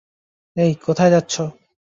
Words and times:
হেই, 0.57 0.71
কোথায় 0.85 1.11
যাচ্ছ! 1.11 1.33